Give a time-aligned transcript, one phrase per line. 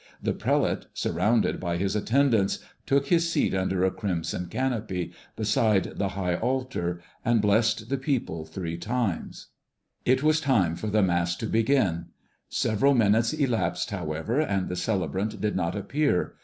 [0.19, 2.57] The prelate, surrounded by his attendants,
[2.87, 8.43] took his seat under a crimson canopy, beside the high altar, and blessed the people
[8.43, 9.49] three times.
[10.03, 12.07] It was time for Mass to begin.
[12.49, 16.33] Several minutes elapsed, however, and the celebrant did not appear.